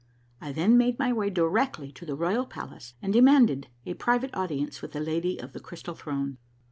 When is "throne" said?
5.93-6.39